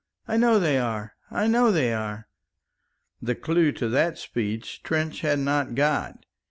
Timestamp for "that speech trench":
3.89-5.21